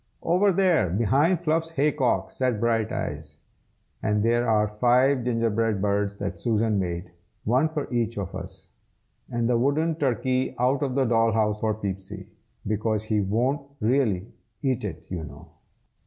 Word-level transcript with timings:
"Over 0.23 0.51
there, 0.51 0.89
behind 0.89 1.43
Fluff's 1.43 1.69
hay 1.69 1.91
cock," 1.91 2.31
said 2.31 2.59
Brighteyes. 2.59 3.37
"And 4.01 4.23
there 4.23 4.49
are 4.49 4.67
five 4.67 5.23
gingerbread 5.23 5.79
birds 5.79 6.15
that 6.15 6.39
Susan 6.39 6.79
made, 6.79 7.11
one 7.43 7.69
for 7.69 7.87
each 7.93 8.17
of 8.17 8.33
us, 8.33 8.69
and 9.29 9.47
the 9.47 9.59
wooden 9.59 9.93
turkey 9.93 10.55
out 10.57 10.81
of 10.81 10.95
the 10.95 11.05
doll 11.05 11.33
house 11.33 11.59
for 11.59 11.75
Peepsy, 11.75 12.31
because 12.65 13.03
he 13.03 13.21
won't 13.21 13.61
really 13.79 14.25
eat 14.63 14.83
it, 14.83 15.05
you 15.11 15.23
know. 15.23 15.49